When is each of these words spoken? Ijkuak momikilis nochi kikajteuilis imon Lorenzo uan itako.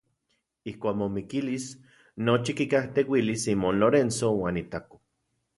Ijkuak 0.71 0.95
momikilis 1.01 1.67
nochi 2.29 2.57
kikajteuilis 2.63 3.47
imon 3.55 3.81
Lorenzo 3.85 4.35
uan 4.43 4.63
itako. 4.67 5.03